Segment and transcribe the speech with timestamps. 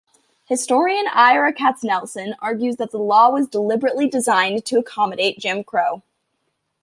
[0.45, 6.01] Historian Ira Katznelson argues that "the law was deliberately designed to accommodate Jim Crow".